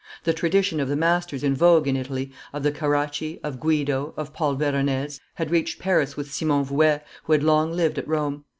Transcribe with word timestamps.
The 0.23 0.33
tradition 0.33 0.79
of 0.79 0.89
the 0.89 0.95
masters 0.95 1.43
in 1.43 1.53
vogue 1.55 1.87
in 1.87 1.95
Italy, 1.95 2.31
of 2.53 2.63
the 2.63 2.71
Caracci, 2.71 3.39
of 3.43 3.59
Guido, 3.59 4.15
of 4.17 4.33
Paul 4.33 4.55
Veronese, 4.55 5.19
had 5.35 5.51
reached 5.51 5.77
Paris 5.77 6.17
with 6.17 6.33
Simon 6.33 6.63
Vouet, 6.65 7.05
who 7.25 7.33
had 7.33 7.43
long 7.43 7.71
lived 7.71 7.99
at 7.99 8.07
Rome. 8.07 8.43